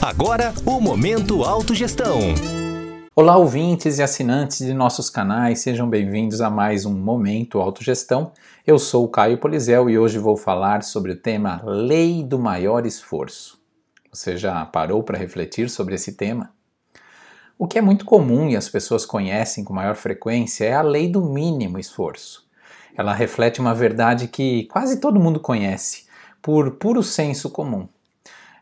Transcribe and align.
Agora, 0.00 0.52
o 0.66 0.80
Momento 0.80 1.42
Autogestão. 1.42 2.18
Olá, 3.16 3.36
ouvintes 3.36 3.98
e 3.98 4.02
assinantes 4.02 4.58
de 4.58 4.74
nossos 4.74 5.08
canais, 5.08 5.60
sejam 5.60 5.88
bem-vindos 5.88 6.40
a 6.40 6.50
mais 6.50 6.84
um 6.84 6.92
Momento 6.92 7.60
Autogestão. 7.60 8.32
Eu 8.66 8.78
sou 8.78 9.04
o 9.04 9.08
Caio 9.08 9.38
Polizel 9.38 9.88
e 9.88 9.98
hoje 9.98 10.18
vou 10.18 10.36
falar 10.36 10.82
sobre 10.82 11.12
o 11.12 11.16
tema 11.16 11.62
Lei 11.64 12.22
do 12.22 12.38
Maior 12.38 12.84
Esforço. 12.84 13.58
Você 14.12 14.36
já 14.36 14.64
parou 14.66 15.02
para 15.02 15.18
refletir 15.18 15.70
sobre 15.70 15.94
esse 15.94 16.12
tema? 16.12 16.50
O 17.58 17.66
que 17.66 17.78
é 17.78 17.80
muito 17.80 18.04
comum 18.04 18.50
e 18.50 18.56
as 18.56 18.68
pessoas 18.68 19.06
conhecem 19.06 19.64
com 19.64 19.72
maior 19.72 19.94
frequência 19.94 20.64
é 20.64 20.74
a 20.74 20.82
lei 20.82 21.08
do 21.08 21.24
mínimo 21.24 21.78
esforço. 21.78 22.46
Ela 22.94 23.14
reflete 23.14 23.60
uma 23.60 23.74
verdade 23.74 24.28
que 24.28 24.64
quase 24.64 25.00
todo 25.00 25.18
mundo 25.18 25.40
conhece, 25.40 26.04
por 26.42 26.72
puro 26.72 27.02
senso 27.02 27.48
comum. 27.48 27.88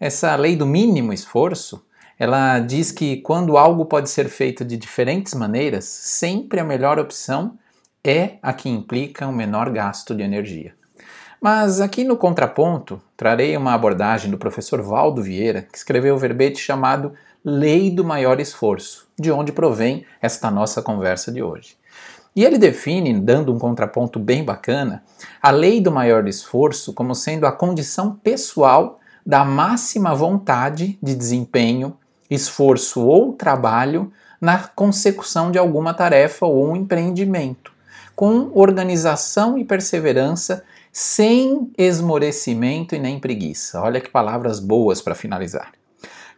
Essa 0.00 0.36
lei 0.36 0.54
do 0.54 0.64
mínimo 0.64 1.12
esforço, 1.12 1.84
ela 2.16 2.60
diz 2.60 2.92
que 2.92 3.16
quando 3.16 3.58
algo 3.58 3.84
pode 3.84 4.08
ser 4.08 4.28
feito 4.28 4.64
de 4.64 4.76
diferentes 4.76 5.34
maneiras, 5.34 5.84
sempre 5.84 6.60
a 6.60 6.64
melhor 6.64 7.00
opção 7.00 7.58
é 8.04 8.34
a 8.40 8.52
que 8.52 8.68
implica 8.68 9.26
um 9.26 9.32
menor 9.32 9.70
gasto 9.70 10.14
de 10.14 10.22
energia. 10.22 10.72
Mas 11.40 11.80
aqui 11.80 12.04
no 12.04 12.16
contraponto, 12.16 13.00
trarei 13.16 13.56
uma 13.56 13.74
abordagem 13.74 14.30
do 14.30 14.38
professor 14.38 14.80
Valdo 14.82 15.22
Vieira, 15.22 15.62
que 15.62 15.78
escreveu 15.78 16.14
o 16.14 16.18
verbete 16.18 16.58
chamado 16.60 17.12
Lei 17.44 17.90
do 17.90 18.04
Maior 18.04 18.40
Esforço, 18.40 19.08
de 19.18 19.32
onde 19.32 19.52
provém 19.52 20.04
esta 20.22 20.50
nossa 20.50 20.80
conversa 20.80 21.32
de 21.32 21.42
hoje. 21.42 21.76
E 22.34 22.44
ele 22.44 22.58
define, 22.58 23.18
dando 23.18 23.52
um 23.52 23.58
contraponto 23.58 24.18
bem 24.20 24.44
bacana, 24.44 25.02
a 25.42 25.50
lei 25.50 25.80
do 25.80 25.90
maior 25.90 26.28
esforço 26.28 26.92
como 26.92 27.14
sendo 27.14 27.46
a 27.46 27.52
condição 27.52 28.14
pessoal 28.14 28.97
da 29.28 29.44
máxima 29.44 30.14
vontade 30.14 30.98
de 31.02 31.14
desempenho, 31.14 31.94
esforço 32.30 33.02
ou 33.02 33.34
trabalho 33.34 34.10
na 34.40 34.56
consecução 34.58 35.50
de 35.50 35.58
alguma 35.58 35.92
tarefa 35.92 36.46
ou 36.46 36.70
um 36.70 36.74
empreendimento, 36.74 37.70
com 38.16 38.50
organização 38.54 39.58
e 39.58 39.66
perseverança, 39.66 40.64
sem 40.90 41.70
esmorecimento 41.76 42.94
e 42.94 42.98
nem 42.98 43.20
preguiça. 43.20 43.82
Olha 43.82 44.00
que 44.00 44.08
palavras 44.08 44.60
boas 44.60 45.02
para 45.02 45.14
finalizar. 45.14 45.72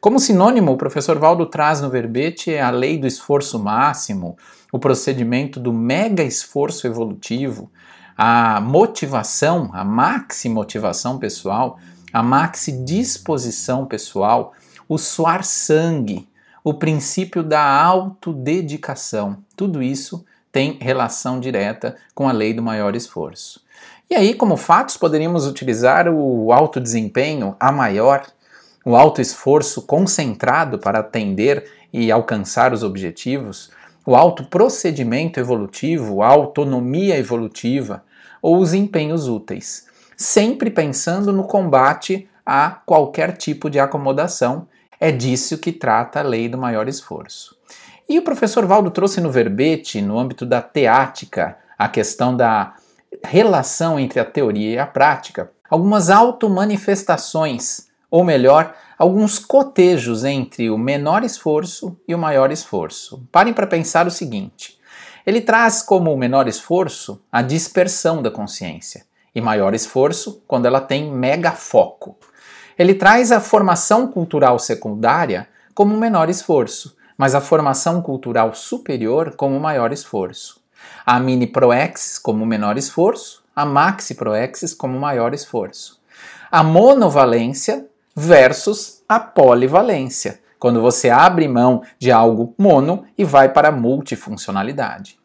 Como 0.00 0.18
sinônimo, 0.18 0.72
o 0.72 0.76
professor 0.76 1.16
Valdo 1.16 1.46
traz 1.46 1.80
no 1.80 1.90
verbete 1.90 2.56
a 2.56 2.70
lei 2.70 2.98
do 2.98 3.06
esforço 3.06 3.56
máximo, 3.56 4.36
o 4.72 4.80
procedimento 4.80 5.60
do 5.60 5.72
mega 5.72 6.24
esforço 6.24 6.88
evolutivo, 6.88 7.70
a 8.16 8.60
motivação, 8.60 9.70
a 9.72 9.84
maxi 9.84 10.48
motivação 10.48 11.18
pessoal, 11.18 11.78
a 12.12 12.22
maxi 12.22 12.72
disposição 12.72 13.86
pessoal, 13.86 14.52
o 14.88 14.98
suar 14.98 15.44
sangue, 15.44 16.28
o 16.64 16.74
princípio 16.74 17.42
da 17.42 17.62
autodedicação. 17.62 19.38
Tudo 19.56 19.82
isso 19.82 20.24
tem 20.50 20.78
relação 20.80 21.38
direta 21.38 21.96
com 22.14 22.28
a 22.28 22.32
lei 22.32 22.52
do 22.52 22.62
maior 22.62 22.96
esforço. 22.96 23.62
E 24.10 24.14
aí, 24.14 24.34
como 24.34 24.56
fatos, 24.56 24.96
poderíamos 24.96 25.46
utilizar 25.46 26.08
o 26.08 26.52
alto 26.52 26.80
desempenho 26.80 27.54
a 27.60 27.70
maior, 27.70 28.26
o 28.84 28.96
alto 28.96 29.20
esforço 29.20 29.82
concentrado 29.82 30.78
para 30.78 30.98
atender 30.98 31.70
e 31.92 32.10
alcançar 32.10 32.72
os 32.72 32.82
objetivos, 32.82 33.70
o 34.04 34.16
alto 34.16 34.44
procedimento 34.44 35.38
evolutivo, 35.38 36.22
a 36.22 36.28
autonomia 36.28 37.16
evolutiva 37.16 38.02
ou 38.42 38.58
os 38.58 38.74
empenhos 38.74 39.28
úteis 39.28 39.88
sempre 40.20 40.68
pensando 40.68 41.32
no 41.32 41.44
combate 41.44 42.28
a 42.44 42.68
qualquer 42.84 43.38
tipo 43.38 43.70
de 43.70 43.80
acomodação. 43.80 44.68
É 45.00 45.10
disso 45.10 45.56
que 45.56 45.72
trata 45.72 46.20
a 46.20 46.22
lei 46.22 46.46
do 46.46 46.58
maior 46.58 46.86
esforço. 46.88 47.56
E 48.06 48.18
o 48.18 48.22
professor 48.22 48.66
Valdo 48.66 48.90
trouxe 48.90 49.18
no 49.18 49.30
verbete, 49.30 50.02
no 50.02 50.18
âmbito 50.18 50.44
da 50.44 50.60
teática, 50.60 51.56
a 51.78 51.88
questão 51.88 52.36
da 52.36 52.74
relação 53.24 53.98
entre 53.98 54.20
a 54.20 54.24
teoria 54.24 54.74
e 54.74 54.78
a 54.78 54.86
prática, 54.86 55.50
algumas 55.70 56.10
automanifestações, 56.10 57.86
ou 58.10 58.22
melhor, 58.22 58.74
alguns 58.98 59.38
cotejos 59.38 60.22
entre 60.22 60.68
o 60.68 60.76
menor 60.76 61.24
esforço 61.24 61.96
e 62.06 62.14
o 62.14 62.18
maior 62.18 62.52
esforço. 62.52 63.26
Parem 63.32 63.54
para 63.54 63.66
pensar 63.66 64.06
o 64.06 64.10
seguinte: 64.10 64.78
ele 65.24 65.40
traz 65.40 65.80
como 65.80 66.12
o 66.12 66.18
menor 66.18 66.46
esforço 66.46 67.22
a 67.32 67.40
dispersão 67.40 68.20
da 68.20 68.30
consciência 68.30 69.08
e 69.34 69.40
maior 69.40 69.74
esforço 69.74 70.42
quando 70.46 70.66
ela 70.66 70.80
tem 70.80 71.10
mega 71.10 71.52
foco. 71.52 72.16
Ele 72.78 72.94
traz 72.94 73.30
a 73.30 73.40
formação 73.40 74.06
cultural 74.06 74.58
secundária 74.58 75.48
como 75.74 75.96
menor 75.96 76.28
esforço, 76.28 76.96
mas 77.16 77.34
a 77.34 77.40
formação 77.40 78.00
cultural 78.00 78.54
superior 78.54 79.34
como 79.36 79.60
maior 79.60 79.92
esforço. 79.92 80.60
A 81.04 81.20
mini 81.20 81.46
proexis 81.46 82.18
como 82.18 82.46
menor 82.46 82.78
esforço, 82.78 83.44
a 83.54 83.66
maxi 83.66 84.14
proexis 84.14 84.72
como 84.72 84.98
maior 84.98 85.34
esforço. 85.34 86.00
A 86.50 86.62
monovalência 86.62 87.86
versus 88.16 89.02
a 89.08 89.20
polivalência, 89.20 90.40
quando 90.58 90.80
você 90.80 91.10
abre 91.10 91.46
mão 91.46 91.82
de 91.98 92.10
algo 92.10 92.54
mono 92.56 93.04
e 93.16 93.24
vai 93.24 93.50
para 93.50 93.68
a 93.68 93.72
multifuncionalidade. 93.72 95.18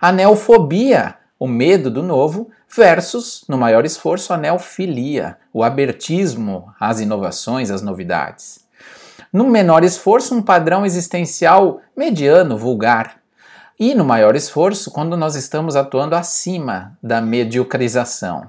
A 0.00 0.10
neofobia, 0.10 1.16
o 1.42 1.48
medo 1.48 1.90
do 1.90 2.04
novo, 2.04 2.52
versus, 2.72 3.44
no 3.48 3.58
maior 3.58 3.84
esforço, 3.84 4.32
a 4.32 4.36
neofilia, 4.36 5.36
o 5.52 5.64
abertismo 5.64 6.72
às 6.78 7.00
inovações, 7.00 7.68
às 7.68 7.82
novidades. 7.82 8.60
No 9.32 9.50
menor 9.50 9.82
esforço, 9.82 10.36
um 10.36 10.40
padrão 10.40 10.86
existencial 10.86 11.80
mediano, 11.96 12.56
vulgar. 12.56 13.16
E 13.76 13.92
no 13.92 14.04
maior 14.04 14.36
esforço, 14.36 14.92
quando 14.92 15.16
nós 15.16 15.34
estamos 15.34 15.74
atuando 15.74 16.14
acima 16.14 16.96
da 17.02 17.20
mediocrização. 17.20 18.48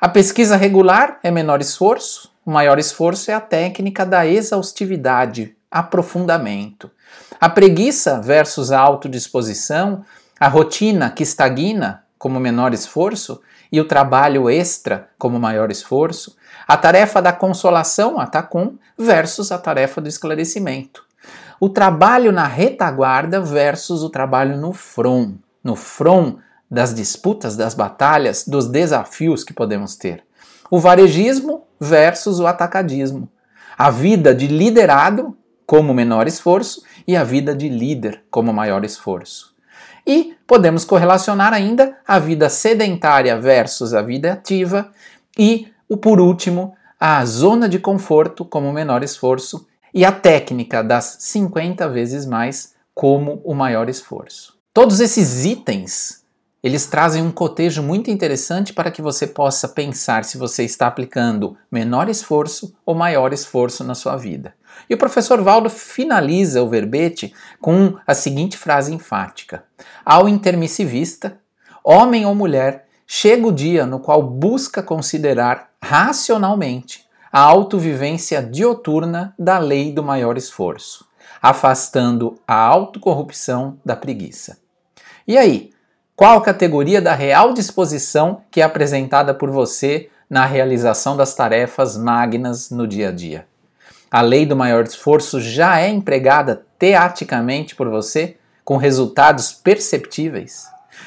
A 0.00 0.08
pesquisa 0.08 0.56
regular 0.56 1.20
é 1.22 1.30
menor 1.30 1.60
esforço, 1.60 2.32
o 2.44 2.50
maior 2.50 2.80
esforço 2.80 3.30
é 3.30 3.34
a 3.34 3.40
técnica 3.40 4.04
da 4.04 4.26
exaustividade, 4.26 5.54
aprofundamento. 5.70 6.90
A 7.40 7.48
preguiça 7.48 8.20
versus 8.20 8.72
a 8.72 8.80
autodisposição, 8.80 10.04
a 10.40 10.48
rotina 10.48 11.10
que 11.10 11.22
estagna 11.22 12.07
como 12.18 12.40
menor 12.40 12.74
esforço 12.74 13.40
e 13.70 13.80
o 13.80 13.86
trabalho 13.86 14.50
extra 14.50 15.08
como 15.18 15.38
maior 15.38 15.70
esforço, 15.70 16.36
a 16.66 16.76
tarefa 16.76 17.22
da 17.22 17.32
consolação, 17.32 18.18
a 18.18 18.26
tacum, 18.26 18.76
versus 18.96 19.52
a 19.52 19.58
tarefa 19.58 20.00
do 20.00 20.08
esclarecimento. 20.08 21.04
O 21.60 21.68
trabalho 21.68 22.32
na 22.32 22.46
retaguarda 22.46 23.40
versus 23.40 24.02
o 24.02 24.10
trabalho 24.10 24.56
no 24.56 24.72
front, 24.72 25.36
no 25.62 25.74
front 25.74 26.38
das 26.70 26.94
disputas, 26.94 27.56
das 27.56 27.74
batalhas, 27.74 28.44
dos 28.46 28.68
desafios 28.68 29.42
que 29.42 29.52
podemos 29.52 29.96
ter. 29.96 30.22
O 30.70 30.78
varejismo 30.78 31.66
versus 31.80 32.40
o 32.40 32.46
atacadismo. 32.46 33.28
A 33.76 33.90
vida 33.90 34.34
de 34.34 34.46
liderado 34.46 35.36
como 35.66 35.92
menor 35.94 36.26
esforço 36.26 36.82
e 37.06 37.16
a 37.16 37.24
vida 37.24 37.54
de 37.54 37.68
líder 37.68 38.22
como 38.30 38.52
maior 38.52 38.84
esforço. 38.84 39.54
E 40.08 40.34
podemos 40.46 40.86
correlacionar 40.86 41.52
ainda 41.52 41.98
a 42.08 42.18
vida 42.18 42.48
sedentária 42.48 43.38
versus 43.38 43.92
a 43.92 44.00
vida 44.00 44.32
ativa 44.32 44.90
e, 45.38 45.68
por 46.00 46.18
último, 46.18 46.74
a 46.98 47.22
zona 47.26 47.68
de 47.68 47.78
conforto 47.78 48.42
como 48.42 48.72
menor 48.72 49.04
esforço 49.04 49.66
e 49.92 50.06
a 50.06 50.10
técnica 50.10 50.82
das 50.82 51.18
50 51.20 51.86
vezes 51.90 52.24
mais 52.24 52.74
como 52.94 53.42
o 53.44 53.54
maior 53.54 53.90
esforço. 53.90 54.56
Todos 54.72 54.98
esses 54.98 55.44
itens 55.44 56.24
eles 56.62 56.86
trazem 56.86 57.22
um 57.22 57.30
cotejo 57.30 57.82
muito 57.82 58.10
interessante 58.10 58.72
para 58.72 58.90
que 58.90 59.00
você 59.00 59.26
possa 59.26 59.68
pensar 59.68 60.24
se 60.24 60.36
você 60.36 60.64
está 60.64 60.88
aplicando 60.88 61.56
menor 61.70 62.08
esforço 62.08 62.74
ou 62.84 62.94
maior 62.94 63.32
esforço 63.32 63.84
na 63.84 63.94
sua 63.94 64.16
vida. 64.16 64.54
E 64.90 64.94
o 64.94 64.98
professor 64.98 65.40
Valdo 65.40 65.70
finaliza 65.70 66.62
o 66.62 66.68
verbete 66.68 67.32
com 67.60 67.96
a 68.06 68.12
seguinte 68.12 68.56
frase 68.56 68.92
enfática: 68.92 69.64
Ao 70.04 70.28
intermissivista, 70.28 71.38
homem 71.84 72.26
ou 72.26 72.34
mulher, 72.34 72.86
chega 73.06 73.46
o 73.46 73.52
dia 73.52 73.86
no 73.86 74.00
qual 74.00 74.22
busca 74.22 74.82
considerar 74.82 75.70
racionalmente 75.80 77.06
a 77.30 77.40
autovivência 77.40 78.42
dioturna 78.42 79.32
da 79.38 79.58
lei 79.58 79.92
do 79.92 80.02
maior 80.02 80.36
esforço, 80.36 81.06
afastando 81.40 82.38
a 82.46 82.54
autocorrupção 82.54 83.78
da 83.84 83.94
preguiça. 83.94 84.58
E 85.26 85.36
aí? 85.36 85.70
Qual 86.18 86.42
categoria 86.42 87.00
da 87.00 87.14
real 87.14 87.52
disposição 87.52 88.40
que 88.50 88.60
é 88.60 88.64
apresentada 88.64 89.32
por 89.32 89.52
você 89.52 90.08
na 90.28 90.44
realização 90.44 91.16
das 91.16 91.32
tarefas 91.32 91.96
magnas 91.96 92.72
no 92.72 92.88
dia 92.88 93.10
a 93.10 93.12
dia? 93.12 93.46
A 94.10 94.20
lei 94.20 94.44
do 94.44 94.56
maior 94.56 94.82
esforço 94.82 95.40
já 95.40 95.80
é 95.80 95.88
empregada 95.88 96.66
teaticamente 96.76 97.76
por 97.76 97.88
você 97.88 98.36
com 98.64 98.76
resultados 98.76 99.52
perceptíveis? 99.52 100.66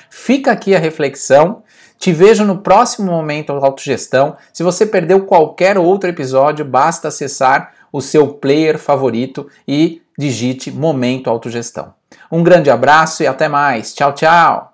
Fica 0.09 0.53
aqui 0.53 0.73
a 0.73 0.79
reflexão. 0.79 1.61
Te 1.99 2.13
vejo 2.13 2.45
no 2.45 2.59
próximo 2.59 3.11
Momento 3.11 3.51
Autogestão. 3.51 4.37
Se 4.53 4.63
você 4.63 4.85
perdeu 4.85 5.25
qualquer 5.25 5.77
outro 5.77 6.09
episódio, 6.09 6.63
basta 6.63 7.09
acessar 7.09 7.73
o 7.91 8.01
seu 8.01 8.27
player 8.27 8.77
favorito 8.77 9.47
e 9.67 10.01
digite 10.17 10.71
Momento 10.71 11.29
Autogestão. 11.29 11.93
Um 12.31 12.43
grande 12.43 12.69
abraço 12.69 13.23
e 13.23 13.27
até 13.27 13.47
mais. 13.47 13.93
Tchau, 13.93 14.13
tchau. 14.13 14.73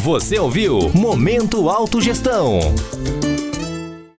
Você 0.00 0.38
ouviu 0.38 0.90
Momento 0.94 1.68
Autogestão. 1.68 2.60